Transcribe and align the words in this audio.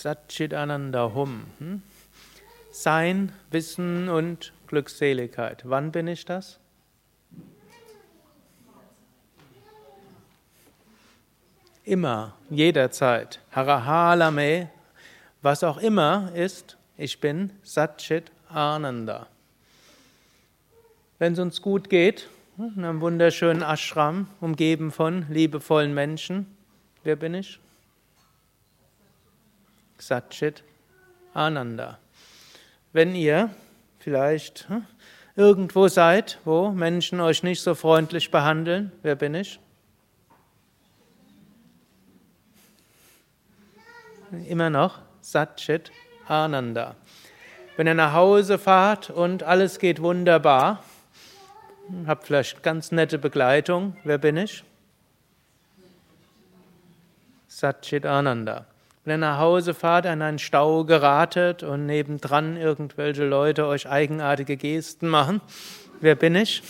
Satchitananda 0.00 1.12
Hum. 1.14 1.44
Hm? 1.58 1.82
Sein, 2.72 3.32
Wissen 3.50 4.08
und 4.08 4.52
Glückseligkeit. 4.66 5.62
Wann 5.64 5.92
bin 5.92 6.06
ich 6.06 6.24
das? 6.24 6.58
Immer, 11.84 12.34
jederzeit. 12.48 13.40
Harahalame, 13.50 14.70
was 15.42 15.64
auch 15.64 15.78
immer 15.78 16.32
ist, 16.34 16.78
ich 16.96 17.20
bin 17.20 17.52
Satchit 17.62 18.32
Ananda. 18.48 19.26
Wenn 21.18 21.34
es 21.34 21.38
uns 21.38 21.60
gut 21.60 21.90
geht, 21.90 22.28
hm, 22.56 22.72
in 22.76 22.84
einem 22.84 23.00
wunderschönen 23.02 23.62
Ashram, 23.62 24.28
umgeben 24.40 24.92
von 24.92 25.26
liebevollen 25.28 25.92
Menschen, 25.92 26.46
wer 27.04 27.16
bin 27.16 27.34
ich? 27.34 27.60
Satchit 30.00 30.64
Ananda. 31.34 31.98
Wenn 32.92 33.14
ihr 33.14 33.50
vielleicht 33.98 34.68
hm, 34.68 34.84
irgendwo 35.36 35.88
seid, 35.88 36.38
wo 36.44 36.70
Menschen 36.70 37.20
euch 37.20 37.42
nicht 37.42 37.62
so 37.62 37.74
freundlich 37.74 38.30
behandeln, 38.30 38.92
wer 39.02 39.14
bin 39.14 39.34
ich? 39.34 39.60
Immer 44.48 44.70
noch 44.70 45.00
Satchit 45.20 45.90
Ananda. 46.28 46.96
Wenn 47.76 47.86
ihr 47.86 47.94
nach 47.94 48.12
Hause 48.12 48.58
fahrt 48.58 49.10
und 49.10 49.42
alles 49.42 49.78
geht 49.78 50.02
wunderbar, 50.02 50.84
habt 52.06 52.26
vielleicht 52.26 52.62
ganz 52.62 52.92
nette 52.92 53.18
Begleitung, 53.18 53.96
wer 54.04 54.18
bin 54.18 54.36
ich? 54.36 54.64
Satchit 57.48 58.06
Ananda. 58.06 58.66
Wenn 59.04 59.14
ihr 59.14 59.28
nach 59.28 59.38
Hause 59.38 59.72
fahrt, 59.72 60.04
an 60.06 60.20
einen 60.20 60.38
Stau 60.38 60.84
geratet 60.84 61.62
und 61.62 61.86
nebendran 61.86 62.56
irgendwelche 62.56 63.24
Leute 63.24 63.66
euch 63.66 63.88
eigenartige 63.88 64.58
Gesten 64.58 65.08
machen, 65.08 65.40
wer 66.00 66.14
bin 66.14 66.34
ich? 66.34 66.62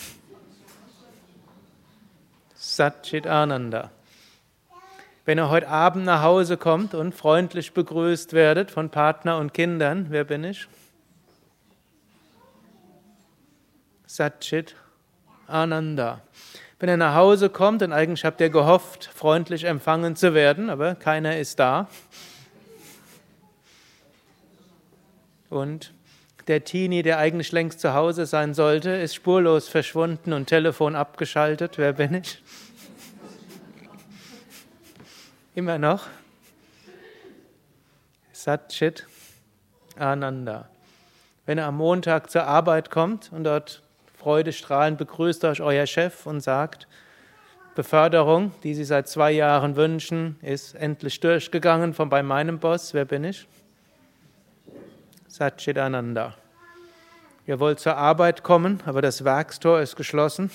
Satchit 2.55 3.27
Ananda. 3.27 3.91
Wenn 5.25 5.39
ihr 5.39 5.49
heute 5.49 5.67
Abend 5.67 6.05
nach 6.05 6.23
Hause 6.23 6.55
kommt 6.55 6.93
und 6.93 7.13
freundlich 7.13 7.73
begrüßt 7.73 8.33
werdet 8.33 8.71
von 8.71 8.89
Partner 8.89 9.37
und 9.37 9.53
Kindern, 9.53 10.07
wer 10.09 10.23
bin 10.23 10.45
ich? 10.45 10.67
Satchit 14.05 14.75
Ananda. 15.47 16.21
Wenn 16.81 16.89
ihr 16.89 16.97
nach 16.97 17.13
Hause 17.13 17.51
kommt 17.51 17.83
und 17.83 17.93
eigentlich 17.93 18.25
habt 18.25 18.41
ihr 18.41 18.49
gehofft, 18.49 19.05
freundlich 19.13 19.65
empfangen 19.65 20.15
zu 20.15 20.33
werden, 20.33 20.71
aber 20.71 20.95
keiner 20.95 21.37
ist 21.37 21.59
da. 21.59 21.87
Und 25.51 25.93
der 26.47 26.63
Teenie, 26.63 27.03
der 27.03 27.19
eigentlich 27.19 27.51
längst 27.51 27.81
zu 27.81 27.93
Hause 27.93 28.25
sein 28.25 28.55
sollte, 28.55 28.89
ist 28.89 29.13
spurlos 29.13 29.69
verschwunden 29.69 30.33
und 30.33 30.47
Telefon 30.47 30.95
abgeschaltet. 30.95 31.77
Wer 31.77 31.93
bin 31.93 32.15
ich? 32.15 32.41
Immer 35.53 35.77
noch. 35.77 36.07
Satchit 38.33 39.05
Ananda. 39.97 40.67
Wenn 41.45 41.59
er 41.59 41.67
am 41.67 41.77
Montag 41.77 42.31
zur 42.31 42.45
Arbeit 42.45 42.89
kommt 42.89 43.31
und 43.31 43.43
dort 43.43 43.83
freudestrahlend 44.21 44.99
begrüßt 44.99 45.43
euch 45.45 45.61
euer 45.61 45.87
Chef 45.87 46.27
und 46.27 46.41
sagt, 46.41 46.87
Beförderung, 47.73 48.51
die 48.63 48.75
Sie 48.75 48.83
seit 48.83 49.07
zwei 49.07 49.31
Jahren 49.31 49.75
wünschen, 49.75 50.37
ist 50.43 50.75
endlich 50.75 51.19
durchgegangen 51.21 51.95
von 51.95 52.09
bei 52.09 52.21
meinem 52.21 52.59
Boss. 52.59 52.93
Wer 52.93 53.05
bin 53.05 53.23
ich? 53.23 53.47
Satchitananda. 55.27 56.35
Ihr 57.47 57.59
wollt 57.59 57.79
zur 57.79 57.97
Arbeit 57.97 58.43
kommen, 58.43 58.79
aber 58.85 59.01
das 59.01 59.23
Werkstor 59.23 59.81
ist 59.81 59.95
geschlossen. 59.95 60.51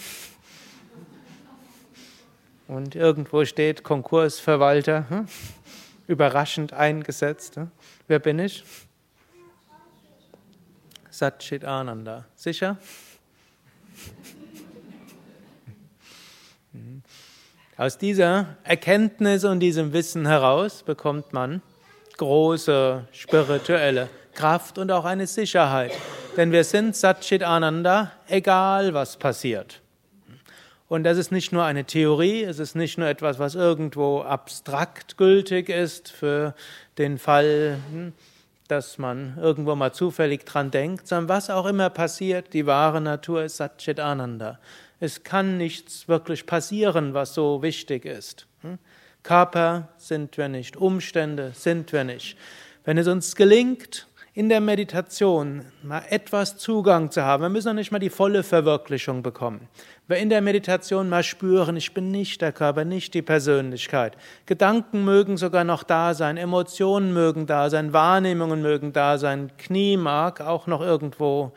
Und 2.68 2.94
irgendwo 2.94 3.44
steht 3.44 3.82
Konkursverwalter, 3.82 5.10
hm? 5.10 5.26
überraschend 6.06 6.72
eingesetzt. 6.72 7.56
Hm? 7.56 7.72
Wer 8.06 8.20
bin 8.20 8.38
ich? 8.38 8.64
Satchitananda. 11.10 12.26
Sicher? 12.36 12.76
Aus 17.78 17.98
dieser 17.98 18.56
Erkenntnis 18.64 19.44
und 19.44 19.60
diesem 19.60 19.92
Wissen 19.92 20.24
heraus 20.24 20.82
bekommt 20.82 21.34
man 21.34 21.60
große 22.16 23.06
spirituelle 23.12 24.08
Kraft 24.32 24.78
und 24.78 24.90
auch 24.90 25.04
eine 25.04 25.26
Sicherheit. 25.26 25.92
Denn 26.38 26.52
wir 26.52 26.64
sind 26.64 26.96
Satchit 26.96 27.42
Ananda, 27.42 28.12
egal 28.28 28.94
was 28.94 29.18
passiert. 29.18 29.82
Und 30.88 31.04
das 31.04 31.18
ist 31.18 31.30
nicht 31.30 31.52
nur 31.52 31.64
eine 31.64 31.84
Theorie, 31.84 32.44
es 32.44 32.60
ist 32.60 32.76
nicht 32.76 32.96
nur 32.96 33.08
etwas, 33.08 33.38
was 33.38 33.54
irgendwo 33.54 34.22
abstrakt 34.22 35.18
gültig 35.18 35.68
ist 35.68 36.10
für 36.10 36.54
den 36.96 37.18
Fall, 37.18 37.78
hm, 37.90 38.14
dass 38.68 38.96
man 38.96 39.36
irgendwo 39.38 39.74
mal 39.74 39.92
zufällig 39.92 40.46
dran 40.46 40.70
denkt, 40.70 41.06
sondern 41.06 41.28
was 41.28 41.50
auch 41.50 41.66
immer 41.66 41.90
passiert, 41.90 42.54
die 42.54 42.64
wahre 42.64 43.02
Natur 43.02 43.44
ist 43.44 43.58
Satchit 43.58 44.00
Ananda. 44.00 44.58
Es 44.98 45.22
kann 45.22 45.58
nichts 45.58 46.08
wirklich 46.08 46.46
passieren, 46.46 47.14
was 47.14 47.34
so 47.34 47.62
wichtig 47.62 48.04
ist. 48.04 48.46
Hm? 48.62 48.78
Körper 49.22 49.88
sind 49.96 50.38
wir 50.38 50.48
nicht, 50.48 50.76
Umstände 50.76 51.52
sind 51.54 51.92
wir 51.92 52.04
nicht. 52.04 52.36
Wenn 52.84 52.96
es 52.96 53.08
uns 53.08 53.34
gelingt, 53.34 54.06
in 54.36 54.50
der 54.50 54.60
Meditation 54.60 55.64
mal 55.82 56.02
etwas 56.10 56.58
Zugang 56.58 57.10
zu 57.10 57.22
haben. 57.22 57.42
Wir 57.42 57.48
müssen 57.48 57.68
noch 57.68 57.74
nicht 57.74 57.90
mal 57.90 57.98
die 57.98 58.10
volle 58.10 58.42
Verwirklichung 58.42 59.22
bekommen. 59.22 59.66
Wir 60.08 60.18
in 60.18 60.28
der 60.28 60.42
Meditation 60.42 61.08
mal 61.08 61.22
spüren, 61.22 61.74
ich 61.74 61.94
bin 61.94 62.10
nicht 62.10 62.42
der 62.42 62.52
Körper, 62.52 62.84
nicht 62.84 63.14
die 63.14 63.22
Persönlichkeit. 63.22 64.14
Gedanken 64.44 65.06
mögen 65.06 65.38
sogar 65.38 65.64
noch 65.64 65.82
da 65.82 66.12
sein, 66.12 66.36
Emotionen 66.36 67.14
mögen 67.14 67.46
da 67.46 67.70
sein, 67.70 67.94
Wahrnehmungen 67.94 68.60
mögen 68.60 68.92
da 68.92 69.16
sein, 69.16 69.52
Knie 69.56 69.96
mag 69.96 70.42
auch 70.42 70.66
noch 70.66 70.82
irgendwo, 70.82 71.54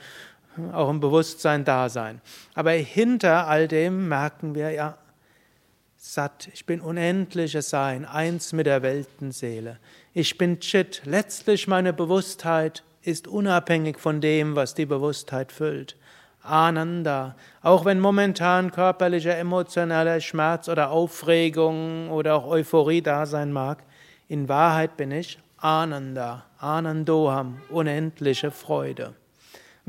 auch 0.74 0.90
im 0.90 1.00
Bewusstsein 1.00 1.66
da 1.66 1.90
sein. 1.90 2.22
Aber 2.56 2.72
hinter 2.72 3.48
all 3.48 3.68
dem 3.68 4.08
merken 4.08 4.56
wir 4.56 4.72
ja, 4.72 4.98
satt, 5.98 6.50
ich 6.54 6.66
bin 6.66 6.82
unendliches 6.82 7.70
Sein, 7.70 8.06
eins 8.06 8.54
mit 8.54 8.66
der 8.66 8.82
Weltenseele. 8.82 9.80
Ich 10.14 10.38
bin 10.38 10.60
Chit, 10.60 11.02
letztlich 11.06 11.68
meine 11.68 11.94
Bewusstheit 11.94 12.84
ist 13.02 13.28
unabhängig 13.28 14.00
von 14.00 14.22
dem, 14.22 14.56
was 14.56 14.74
die 14.74 14.86
Bewusstheit 14.86 15.52
füllt. 15.52 15.98
Ananda, 16.42 17.36
auch 17.62 17.86
wenn 17.86 18.00
momentan 18.00 18.72
körperlicher, 18.72 19.38
emotionaler 19.38 20.22
Schmerz 20.22 20.70
oder 20.70 20.90
Aufregung 20.90 22.10
oder 22.10 22.36
auch 22.36 22.48
Euphorie 22.48 23.02
da 23.02 23.26
sein 23.26 23.52
mag, 23.52 23.84
in 24.30 24.48
Wahrheit 24.48 24.96
bin 24.96 25.12
ich 25.12 25.38
Ananda, 25.58 26.46
Anandoham, 26.60 27.62
unendliche 27.70 28.52
Freude. 28.52 29.14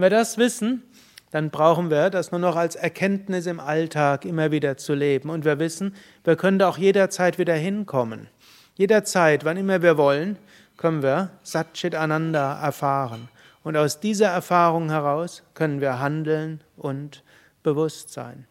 Wenn 0.01 0.11
wir 0.11 0.17
das 0.17 0.39
wissen, 0.39 0.83
dann 1.31 1.51
brauchen 1.51 1.91
wir 1.91 2.09
das 2.09 2.31
nur 2.31 2.41
noch 2.41 2.57
als 2.57 2.75
Erkenntnis 2.75 3.45
im 3.45 3.61
Alltag 3.61 4.25
immer 4.25 4.51
wieder 4.51 4.79
zu 4.79 4.95
leben. 4.95 5.29
Und 5.29 5.45
wir 5.45 5.59
wissen, 5.59 5.95
wir 6.25 6.37
können 6.37 6.59
da 6.59 6.71
auch 6.71 6.79
jederzeit 6.79 7.39
wieder 7.39 7.53
hinkommen. 7.53 8.29
Jederzeit, 8.77 9.45
wann 9.45 9.59
immer 9.59 9.83
wir 9.83 9.99
wollen, 9.99 10.39
können 10.79 11.03
wir 11.03 11.33
Satchit 11.43 11.95
Ananda 11.95 12.59
erfahren. 12.63 13.29
Und 13.63 13.77
aus 13.77 14.01
dieser 14.01 14.29
Erfahrung 14.29 14.89
heraus 14.89 15.43
können 15.53 15.83
wir 15.83 16.01
handeln 16.01 16.63
und 16.79 17.23
bewusst 17.63 18.11
sein. 18.11 18.47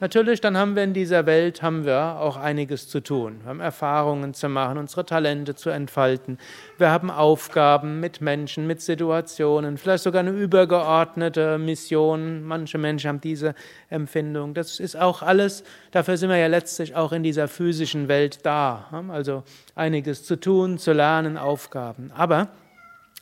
Natürlich, 0.00 0.40
dann 0.40 0.56
haben 0.56 0.76
wir 0.76 0.84
in 0.84 0.94
dieser 0.94 1.26
Welt 1.26 1.60
haben 1.60 1.84
wir 1.84 2.20
auch 2.20 2.36
einiges 2.36 2.88
zu 2.88 3.00
tun. 3.00 3.40
Wir 3.42 3.48
haben 3.48 3.58
Erfahrungen 3.58 4.32
zu 4.32 4.48
machen, 4.48 4.78
unsere 4.78 5.04
Talente 5.04 5.56
zu 5.56 5.70
entfalten. 5.70 6.38
Wir 6.76 6.92
haben 6.92 7.10
Aufgaben 7.10 7.98
mit 7.98 8.20
Menschen, 8.20 8.68
mit 8.68 8.80
Situationen, 8.80 9.76
vielleicht 9.76 10.04
sogar 10.04 10.20
eine 10.20 10.30
übergeordnete 10.30 11.58
Mission. 11.58 12.44
Manche 12.44 12.78
Menschen 12.78 13.08
haben 13.08 13.20
diese 13.20 13.56
Empfindung. 13.90 14.54
Das 14.54 14.78
ist 14.78 14.96
auch 14.96 15.22
alles, 15.22 15.64
dafür 15.90 16.16
sind 16.16 16.30
wir 16.30 16.36
ja 16.36 16.46
letztlich 16.46 16.94
auch 16.94 17.10
in 17.10 17.24
dieser 17.24 17.48
physischen 17.48 18.06
Welt 18.06 18.46
da. 18.46 19.04
Also 19.08 19.42
einiges 19.74 20.22
zu 20.22 20.38
tun, 20.38 20.78
zu 20.78 20.92
lernen, 20.92 21.36
Aufgaben. 21.36 22.12
Aber 22.14 22.46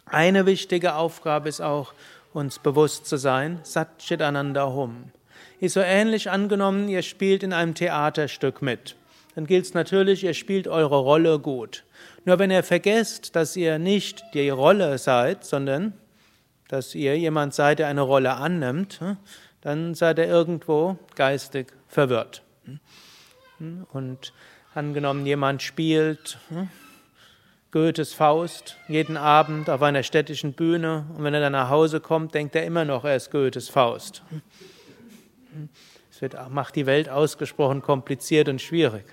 eine 0.05 0.45
wichtige 0.45 0.97
Aufgabe 0.97 1.49
ist 1.49 1.63
auch, 1.63 1.95
uns 2.35 2.59
bewusst 2.59 3.07
zu 3.07 3.17
sein, 3.17 3.61
Satchit 3.63 4.21
Ananda 4.21 4.67
Hum 4.67 5.11
ist 5.61 5.75
so 5.75 5.81
ähnlich 5.81 6.31
angenommen, 6.31 6.89
ihr 6.89 7.03
spielt 7.03 7.43
in 7.43 7.53
einem 7.53 7.75
Theaterstück 7.75 8.63
mit. 8.63 8.97
Dann 9.35 9.47
gilt 9.47 9.67
es 9.67 9.75
natürlich, 9.75 10.25
ihr 10.25 10.35
spielt 10.35 10.67
eure 10.67 10.99
Rolle 10.99 11.39
gut. 11.39 11.85
Nur 12.25 12.39
wenn 12.39 12.51
ihr 12.51 12.63
vergesst, 12.63 13.37
dass 13.37 13.55
ihr 13.57 13.79
nicht 13.79 14.25
die 14.35 14.49
Rolle 14.49 14.99
seid, 14.99 15.45
sondern 15.45 15.93
dass 16.69 16.95
ihr 16.95 17.17
jemand 17.19 17.55
seid, 17.55 17.79
der 17.79 17.89
eine 17.89 18.01
Rolle 18.01 18.35
annimmt, 18.35 19.01
hm, 19.01 19.17
dann 19.61 19.95
seid 19.95 20.19
ihr 20.19 20.27
irgendwo 20.27 20.99
geistig 21.15 21.73
verwirrt. 21.87 22.43
Hm, 23.59 23.87
und 23.93 24.33
angenommen, 24.75 25.27
jemand 25.27 25.63
spielt 25.63 26.39
hm, 26.49 26.69
Goethes 27.73 28.15
Faust 28.15 28.77
jeden 28.89 29.17
Abend 29.17 29.69
auf 29.69 29.83
einer 29.83 30.03
städtischen 30.03 30.55
Bühne 30.55 31.05
und 31.17 31.25
wenn 31.25 31.35
er 31.35 31.41
dann 31.41 31.53
nach 31.53 31.69
Hause 31.69 32.01
kommt, 32.01 32.33
denkt 32.35 32.57
er 32.57 32.65
immer 32.65 32.85
noch, 32.85 33.05
er 33.05 33.17
ist 33.17 33.31
Goethes 33.31 33.69
Faust. 33.69 34.23
Es 36.11 36.23
wird, 36.23 36.37
macht 36.51 36.77
die 36.77 36.87
Welt 36.87 37.09
ausgesprochen 37.09 37.83
kompliziert 37.83 38.49
und 38.49 38.61
schwierig. 38.61 39.05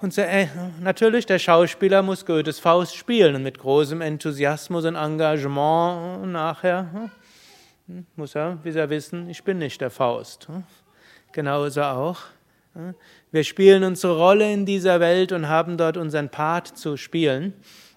Und 0.00 0.18
äh, 0.18 0.48
natürlich, 0.80 1.26
der 1.26 1.38
Schauspieler 1.38 2.02
muss 2.02 2.26
Goethes 2.26 2.58
Faust 2.58 2.96
spielen 2.96 3.36
und 3.36 3.44
mit 3.44 3.58
großem 3.58 4.00
Enthusiasmus 4.00 4.84
und 4.84 4.96
Engagement 4.96 6.32
nachher 6.32 7.10
hm, 7.86 8.06
muss 8.16 8.34
er, 8.34 8.58
wie 8.64 8.70
er 8.70 8.90
wissen, 8.90 9.28
ich 9.28 9.44
bin 9.44 9.58
nicht 9.58 9.80
der 9.80 9.90
Faust. 9.90 10.48
Genauso 11.32 11.82
auch. 11.82 12.18
Wir 13.30 13.44
spielen 13.44 13.84
unsere 13.84 14.16
Rolle 14.16 14.52
in 14.52 14.66
dieser 14.66 14.98
Welt 14.98 15.30
und 15.30 15.48
haben 15.48 15.76
dort 15.76 15.96
unseren 15.96 16.30
Part 16.30 16.76
zu 16.76 16.96
spielen. 16.96 17.52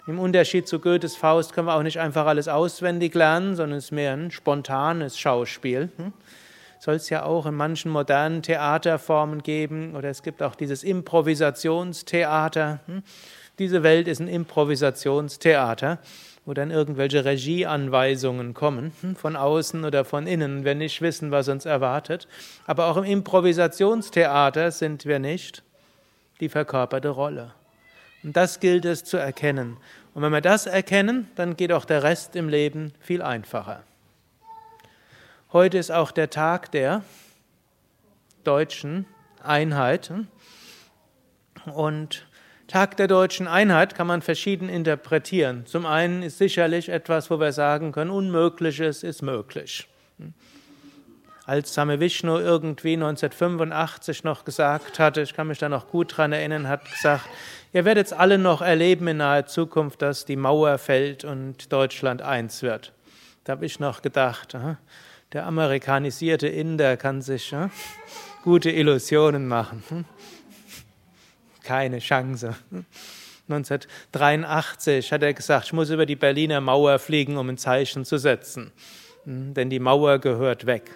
Im 0.06 0.20
Unterschied 0.20 0.68
zu 0.68 0.78
Goethes 0.78 1.16
Faust 1.16 1.54
können 1.54 1.66
wir 1.66 1.74
auch 1.74 1.82
nicht 1.82 1.98
einfach 1.98 2.26
alles 2.26 2.46
auswendig 2.46 3.14
lernen, 3.14 3.56
sondern 3.56 3.78
es 3.78 3.86
ist 3.86 3.90
mehr 3.90 4.12
ein 4.12 4.30
spontanes 4.30 5.18
Schauspiel. 5.18 5.88
Soll 6.78 6.94
es 6.96 7.10
ja 7.10 7.24
auch 7.24 7.46
in 7.46 7.54
manchen 7.54 7.90
modernen 7.90 8.42
Theaterformen 8.42 9.42
geben 9.42 9.94
oder 9.94 10.10
es 10.10 10.22
gibt 10.22 10.42
auch 10.42 10.54
dieses 10.54 10.84
Improvisationstheater. 10.84 12.80
Diese 13.58 13.82
Welt 13.82 14.08
ist 14.08 14.20
ein 14.20 14.28
Improvisationstheater 14.28 15.98
wo 16.46 16.54
dann 16.54 16.70
irgendwelche 16.70 17.24
Regieanweisungen 17.24 18.54
kommen, 18.54 18.92
hm, 19.00 19.16
von 19.16 19.36
außen 19.36 19.84
oder 19.84 20.04
von 20.04 20.28
innen, 20.28 20.64
wir 20.64 20.76
nicht 20.76 21.02
wissen, 21.02 21.32
was 21.32 21.48
uns 21.48 21.66
erwartet. 21.66 22.28
Aber 22.66 22.86
auch 22.86 22.96
im 22.96 23.04
Improvisationstheater 23.04 24.70
sind 24.70 25.04
wir 25.04 25.18
nicht 25.18 25.64
die 26.40 26.48
verkörperte 26.48 27.08
Rolle. 27.08 27.52
Und 28.22 28.36
das 28.36 28.60
gilt 28.60 28.84
es 28.84 29.04
zu 29.04 29.16
erkennen. 29.16 29.76
Und 30.14 30.22
wenn 30.22 30.32
wir 30.32 30.40
das 30.40 30.66
erkennen, 30.66 31.28
dann 31.34 31.56
geht 31.56 31.72
auch 31.72 31.84
der 31.84 32.04
Rest 32.04 32.36
im 32.36 32.48
Leben 32.48 32.92
viel 33.00 33.22
einfacher. 33.22 33.82
Heute 35.52 35.78
ist 35.78 35.92
auch 35.92 36.10
der 36.10 36.28
Tag 36.28 36.72
der 36.72 37.04
deutschen 38.42 39.06
Einheit. 39.44 40.10
Und 41.72 42.26
Tag 42.66 42.96
der 42.96 43.06
deutschen 43.06 43.46
Einheit 43.46 43.94
kann 43.94 44.08
man 44.08 44.22
verschieden 44.22 44.68
interpretieren. 44.68 45.64
Zum 45.66 45.86
einen 45.86 46.24
ist 46.24 46.38
sicherlich 46.38 46.88
etwas, 46.88 47.30
wo 47.30 47.38
wir 47.38 47.52
sagen 47.52 47.92
können, 47.92 48.10
Unmögliches 48.10 49.04
ist 49.04 49.22
möglich. 49.22 49.86
Als 51.44 51.72
Same 51.72 52.00
Vishnu 52.00 52.38
irgendwie 52.38 52.94
1985 52.94 54.24
noch 54.24 54.44
gesagt 54.44 54.98
hatte, 54.98 55.20
ich 55.20 55.32
kann 55.32 55.46
mich 55.46 55.58
da 55.58 55.68
noch 55.68 55.86
gut 55.86 56.16
dran 56.16 56.32
erinnern, 56.32 56.66
hat 56.66 56.90
gesagt, 56.90 57.28
ihr 57.72 57.84
werdet 57.84 58.08
es 58.08 58.12
alle 58.12 58.36
noch 58.36 58.62
erleben 58.62 59.06
in 59.06 59.18
naher 59.18 59.46
Zukunft, 59.46 60.02
dass 60.02 60.24
die 60.24 60.34
Mauer 60.34 60.76
fällt 60.78 61.24
und 61.24 61.72
Deutschland 61.72 62.20
eins 62.20 62.62
wird. 62.62 62.92
Da 63.44 63.52
habe 63.52 63.64
ich 63.64 63.78
noch 63.78 64.02
gedacht, 64.02 64.56
der 65.32 65.46
amerikanisierte 65.46 66.48
Inder 66.48 66.96
kann 66.96 67.22
sich 67.22 67.54
gute 68.42 68.70
Illusionen 68.70 69.48
machen. 69.48 69.82
Hm? 69.88 70.04
keine 71.66 71.98
Chance. 71.98 72.54
1983 73.48 75.12
hat 75.12 75.22
er 75.22 75.34
gesagt, 75.34 75.66
ich 75.66 75.72
muss 75.72 75.90
über 75.90 76.06
die 76.06 76.16
Berliner 76.16 76.60
Mauer 76.60 76.98
fliegen, 76.98 77.36
um 77.36 77.48
ein 77.48 77.58
Zeichen 77.58 78.04
zu 78.04 78.18
setzen, 78.18 78.72
hm, 79.24 79.52
denn 79.52 79.68
die 79.68 79.80
Mauer 79.80 80.18
gehört 80.18 80.66
weg. 80.66 80.90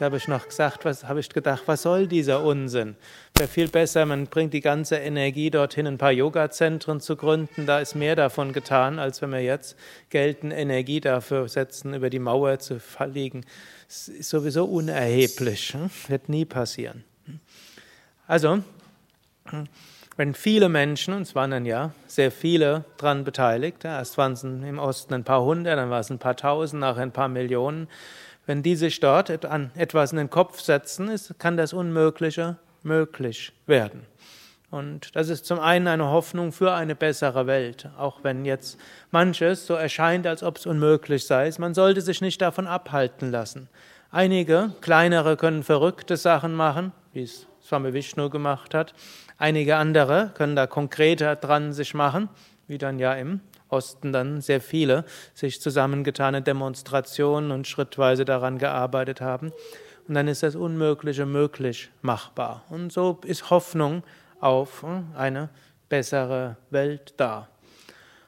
Da 0.00 0.06
habe 0.06 0.16
ich 0.16 0.28
noch 0.28 0.48
gesagt, 0.48 0.86
was 0.86 1.04
habe 1.04 1.20
ich 1.20 1.28
gedacht, 1.28 1.64
was 1.66 1.82
soll 1.82 2.06
dieser 2.06 2.42
Unsinn? 2.42 2.96
Wäre 3.36 3.50
viel 3.50 3.68
besser, 3.68 4.06
man 4.06 4.28
bringt 4.28 4.54
die 4.54 4.62
ganze 4.62 4.96
Energie 4.96 5.50
dorthin, 5.50 5.86
ein 5.86 5.98
paar 5.98 6.10
Yoga-Zentren 6.10 7.00
zu 7.00 7.16
gründen. 7.16 7.66
Da 7.66 7.80
ist 7.80 7.94
mehr 7.94 8.16
davon 8.16 8.54
getan, 8.54 8.98
als 8.98 9.20
wenn 9.20 9.30
wir 9.30 9.42
jetzt 9.42 9.76
Geld 10.08 10.42
und 10.42 10.52
Energie 10.52 11.02
dafür 11.02 11.46
setzen, 11.50 11.92
über 11.92 12.08
die 12.08 12.18
Mauer 12.18 12.58
zu 12.60 12.80
fliegen. 12.80 13.44
Das 13.88 14.08
ist 14.08 14.30
sowieso 14.30 14.64
unerheblich, 14.64 15.74
hm, 15.74 15.90
wird 16.08 16.30
nie 16.30 16.46
passieren. 16.46 17.04
Also, 18.26 18.62
wenn 20.16 20.32
viele 20.32 20.70
Menschen, 20.70 21.12
und 21.12 21.22
es 21.22 21.34
waren 21.34 21.50
dann 21.50 21.66
ja 21.66 21.92
sehr 22.06 22.30
viele 22.30 22.86
daran 22.96 23.24
beteiligt, 23.24 23.84
erst 23.84 24.16
waren 24.16 24.32
es 24.32 24.44
im 24.44 24.78
Osten 24.78 25.12
ein 25.12 25.24
paar 25.24 25.42
hundert, 25.42 25.76
dann 25.76 25.90
war 25.90 26.00
es 26.00 26.08
ein 26.08 26.18
paar 26.18 26.36
tausend, 26.36 26.80
nachher 26.80 27.02
ein 27.02 27.12
paar 27.12 27.28
Millionen, 27.28 27.86
wenn 28.46 28.62
die 28.62 28.76
sich 28.76 29.00
dort 29.00 29.44
an 29.44 29.70
etwas 29.74 30.12
in 30.12 30.18
den 30.18 30.30
Kopf 30.30 30.60
setzen, 30.60 31.10
kann 31.38 31.56
das 31.56 31.72
Unmögliche 31.72 32.56
möglich 32.82 33.52
werden. 33.66 34.06
Und 34.70 35.16
das 35.16 35.28
ist 35.28 35.46
zum 35.46 35.58
einen 35.58 35.88
eine 35.88 36.10
Hoffnung 36.10 36.52
für 36.52 36.72
eine 36.72 36.94
bessere 36.94 37.46
Welt, 37.46 37.88
auch 37.98 38.22
wenn 38.22 38.44
jetzt 38.44 38.78
manches 39.10 39.66
so 39.66 39.74
erscheint, 39.74 40.26
als 40.26 40.44
ob 40.44 40.58
es 40.58 40.66
unmöglich 40.66 41.26
sei. 41.26 41.50
Man 41.58 41.74
sollte 41.74 42.00
sich 42.00 42.20
nicht 42.20 42.40
davon 42.40 42.68
abhalten 42.68 43.32
lassen. 43.32 43.68
Einige 44.12 44.72
kleinere 44.80 45.36
können 45.36 45.64
verrückte 45.64 46.16
Sachen 46.16 46.54
machen, 46.54 46.92
wie 47.12 47.24
es 47.24 47.46
Swami 47.62 47.92
Vishnu 47.92 48.30
gemacht 48.30 48.74
hat. 48.74 48.94
Einige 49.38 49.76
andere 49.76 50.30
können 50.34 50.54
da 50.54 50.66
konkreter 50.66 51.34
dran 51.34 51.72
sich 51.72 51.94
machen, 51.94 52.28
wie 52.68 52.78
dann 52.78 52.98
ja 52.98 53.14
im 53.14 53.40
Osten 53.70 54.12
dann 54.12 54.40
sehr 54.40 54.60
viele 54.60 55.04
sich 55.34 55.60
zusammengetane 55.60 56.42
Demonstrationen 56.42 57.50
und 57.50 57.66
schrittweise 57.66 58.24
daran 58.24 58.58
gearbeitet 58.58 59.20
haben. 59.20 59.52
Und 60.08 60.14
dann 60.14 60.28
ist 60.28 60.42
das 60.42 60.56
Unmögliche 60.56 61.26
möglich 61.26 61.90
machbar. 62.02 62.64
Und 62.68 62.92
so 62.92 63.20
ist 63.24 63.50
Hoffnung 63.50 64.02
auf 64.40 64.82
hm, 64.82 65.12
eine 65.16 65.50
bessere 65.88 66.56
Welt 66.70 67.14
da. 67.16 67.48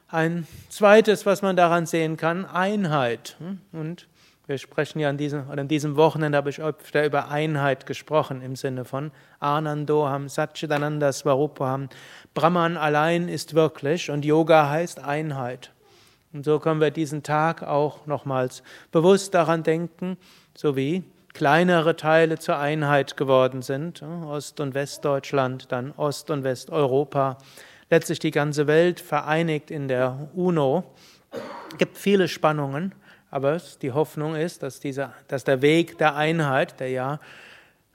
Ein 0.07 0.47
zweites, 0.69 1.25
was 1.25 1.41
man 1.41 1.55
daran 1.55 1.85
sehen 1.85 2.17
kann, 2.17 2.45
Einheit. 2.45 3.35
Hm, 3.39 3.59
und 3.71 4.07
wir 4.45 4.57
sprechen 4.57 4.99
ja 4.99 5.09
an 5.09 5.17
diesem, 5.17 5.49
oder 5.49 5.61
an 5.61 5.67
diesem 5.69 5.95
Wochenende 5.95 6.37
habe 6.37 6.49
ich 6.49 6.61
öfter 6.61 7.05
über 7.05 7.29
Einheit 7.29 7.85
gesprochen, 7.85 8.41
im 8.41 8.57
Sinne 8.57 8.83
von 8.83 9.11
Anandoham, 9.39 10.27
Satchitananda 10.27 11.13
Svarupaham. 11.13 11.87
Brahman 12.33 12.75
allein 12.75 13.29
ist 13.29 13.53
wirklich 13.53 14.11
und 14.11 14.25
Yoga 14.25 14.69
heißt 14.69 14.99
Einheit. 14.99 15.71
Und 16.33 16.43
so 16.43 16.59
können 16.59 16.81
wir 16.81 16.91
diesen 16.91 17.23
Tag 17.23 17.63
auch 17.63 18.05
nochmals 18.05 18.63
bewusst 18.91 19.33
daran 19.33 19.63
denken, 19.63 20.17
so 20.55 20.75
wie 20.75 21.03
kleinere 21.33 21.95
Teile 21.95 22.37
zur 22.37 22.57
Einheit 22.57 23.15
geworden 23.15 23.61
sind, 23.61 24.03
Ost- 24.03 24.59
und 24.59 24.73
Westdeutschland, 24.73 25.71
dann 25.71 25.91
Ost- 25.91 26.29
und 26.31 26.43
Westeuropa, 26.43 27.37
letztlich 27.89 28.19
die 28.19 28.31
ganze 28.31 28.67
Welt 28.67 28.99
vereinigt 28.99 29.71
in 29.71 29.87
der 29.87 30.27
UNO. 30.35 30.83
Es 31.71 31.77
gibt 31.77 31.97
viele 31.97 32.27
Spannungen, 32.27 32.93
aber 33.33 33.59
die 33.81 33.91
Hoffnung 33.91 34.35
ist, 34.35 34.61
dass, 34.61 34.79
dieser, 34.79 35.11
dass 35.27 35.43
der 35.43 35.63
Weg 35.63 35.97
der 35.97 36.15
Einheit, 36.15 36.79
der 36.79 36.89
ja 36.91 37.19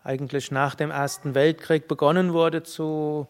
eigentlich 0.03 0.51
nach 0.51 0.75
dem 0.75 0.91
Ersten 0.91 1.37
Weltkrieg 1.37 1.87
begonnen 1.87 2.33
wurde 2.33 2.65
zu 2.65 3.29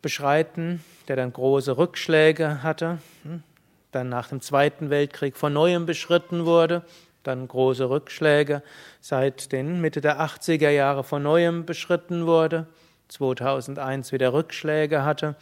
beschreiten, 0.00 0.80
der 1.08 1.16
dann 1.16 1.32
große 1.32 1.76
Rückschläge 1.76 2.62
hatte, 2.62 2.98
hm, 3.24 3.42
dann 3.90 4.08
nach 4.08 4.28
dem 4.28 4.40
Zweiten 4.40 4.90
Weltkrieg 4.90 5.36
von 5.36 5.52
neuem 5.52 5.86
beschritten 5.86 6.46
wurde, 6.46 6.84
dann 7.24 7.48
große 7.48 7.90
Rückschläge, 7.90 8.62
seit 9.00 9.50
den 9.50 9.80
Mitte 9.80 10.00
der 10.00 10.20
80er 10.20 10.70
Jahre 10.70 11.02
von 11.02 11.24
neuem 11.24 11.66
beschritten 11.66 12.26
wurde, 12.26 12.68
2001 13.08 14.12
wieder 14.12 14.32
Rückschläge 14.32 15.02
hatte. 15.02 15.34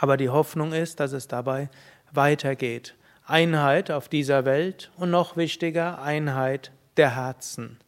Aber 0.00 0.16
die 0.16 0.30
Hoffnung 0.30 0.72
ist, 0.72 0.98
dass 0.98 1.12
es 1.12 1.28
dabei 1.28 1.68
weitergeht. 2.10 2.94
Einheit 3.26 3.90
auf 3.90 4.08
dieser 4.08 4.44
Welt 4.44 4.90
und 4.96 5.10
noch 5.10 5.36
wichtiger 5.36 6.02
Einheit 6.02 6.72
der 6.96 7.16
Herzen. 7.16 7.78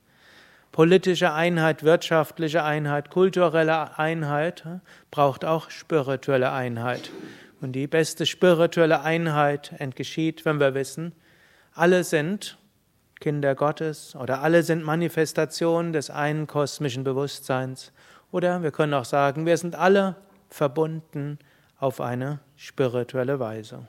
Politische 0.72 1.32
Einheit, 1.32 1.84
wirtschaftliche 1.84 2.62
Einheit, 2.62 3.10
kulturelle 3.10 3.98
Einheit 3.98 4.64
braucht 5.10 5.44
auch 5.44 5.70
spirituelle 5.70 6.52
Einheit. 6.52 7.10
Und 7.60 7.72
die 7.72 7.86
beste 7.86 8.26
spirituelle 8.26 9.02
Einheit 9.02 9.72
entgeschieht, 9.78 10.44
wenn 10.44 10.60
wir 10.60 10.74
wissen, 10.74 11.12
alle 11.74 12.04
sind 12.04 12.58
Kinder 13.20 13.54
Gottes 13.54 14.14
oder 14.16 14.42
alle 14.42 14.62
sind 14.62 14.84
Manifestationen 14.84 15.92
des 15.92 16.10
einen 16.10 16.46
kosmischen 16.46 17.04
Bewusstseins. 17.04 17.92
Oder 18.30 18.62
wir 18.62 18.70
können 18.70 18.94
auch 18.94 19.04
sagen, 19.04 19.46
wir 19.46 19.56
sind 19.56 19.74
alle 19.74 20.16
verbunden 20.48 21.38
auf 21.78 22.00
eine 22.00 22.40
spirituelle 22.56 23.38
Weise. 23.38 23.88